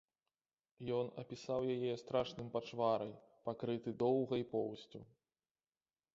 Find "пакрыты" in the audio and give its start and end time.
3.51-3.89